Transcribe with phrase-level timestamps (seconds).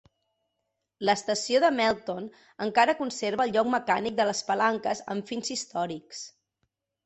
[1.09, 2.25] L'estació de Melton
[2.67, 6.27] encara conserva el lloc mecànic de les palanques amb fins històrics.